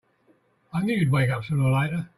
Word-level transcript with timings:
I 0.73 0.81
knew 0.81 0.95
you'd 0.97 1.11
wake 1.11 1.29
up 1.29 1.45
sooner 1.45 1.63
or 1.65 1.79
later! 1.79 2.07